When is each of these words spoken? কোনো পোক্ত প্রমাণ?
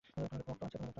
কোনো 0.07 0.27
পোক্ত 0.47 0.63
প্রমাণ? 0.71 0.89